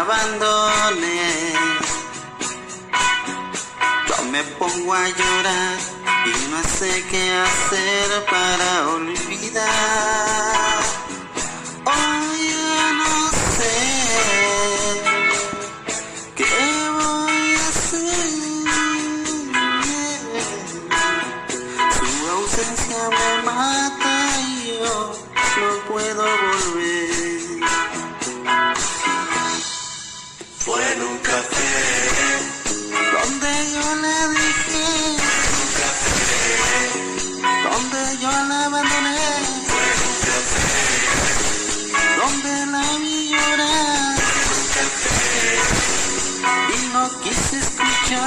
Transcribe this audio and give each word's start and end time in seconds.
abandoné. 0.00 1.52
Yo 4.08 4.24
me 4.30 4.42
pongo 4.58 4.94
a 4.94 5.08
llorar 5.08 5.78
y 6.26 6.50
no 6.50 6.62
sé 6.78 7.04
qué 7.10 7.32
hacer 7.32 8.24
para 8.26 8.88
olvidar. 8.90 10.57
Cuando 48.08 48.24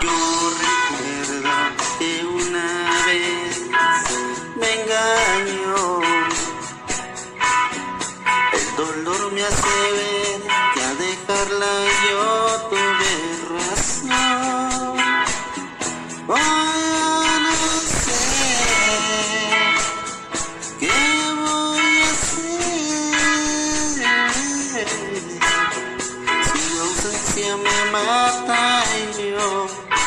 yo 0.00 0.18
recuerdo 0.58 1.54
que 2.00 2.10
una 2.26 2.68
vez 3.06 3.54
me 4.56 4.68
engañó, 4.82 5.85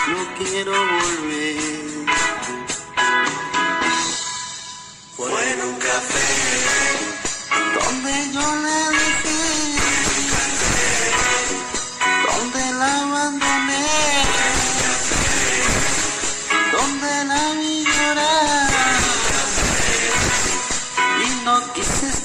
no 0.07 0.27
quiero 0.37 0.71
volver. 0.71 1.55
fue 5.15 5.51
en 5.51 5.61
un 5.61 5.75
café, 5.75 6.27
Donde 7.75 8.13
yo 8.33 8.45
le 8.65 8.79
dije, 8.99 9.39
donde 12.25 12.63
la 12.79 12.91
abandoné, 13.03 13.87
donde 16.73 17.25
la 17.25 17.43
vi 17.53 17.85
llorar 17.85 18.69
y 21.25 21.45
no 21.45 21.73
quise 21.73 22.18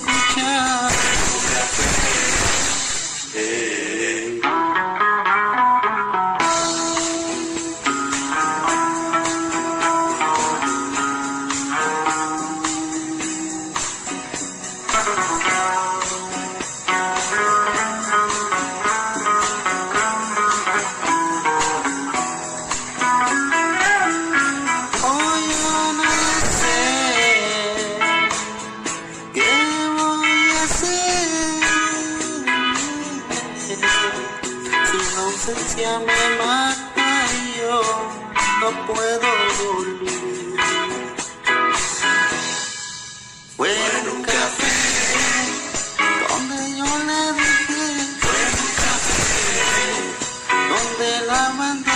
Tu 34.90 34.98
ausencia 35.20 35.98
me 35.98 36.20
mata 36.38 37.27
y 37.32 37.58
yo 37.58 37.78
no 38.60 38.68
puedo 38.86 39.28
volver. 39.62 40.55
Fue 43.56 43.70
en 43.70 44.08
un 44.16 44.22
café 44.22 44.72
donde 46.28 46.56
yo 46.78 46.88
le 47.08 47.20
dije, 47.38 47.83
fue 48.20 48.36
en 48.46 48.54
un 48.64 48.72
café 48.84 49.22
donde 50.68 51.08
la 51.27 51.42
mandé. 51.50 51.93